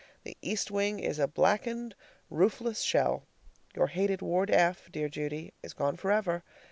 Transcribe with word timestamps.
The 0.23 0.35
east 0.41 0.71
wing 0.71 0.97
is 0.99 1.19
a 1.19 1.27
blackened, 1.27 1.93
roofless 2.31 2.81
shell. 2.81 3.27
Your 3.75 3.85
hated 3.85 4.23
Ward 4.23 4.49
F, 4.49 4.91
dear 4.91 5.07
Judy, 5.09 5.53
is 5.61 5.73
gone 5.73 5.95
forever. 5.95 6.43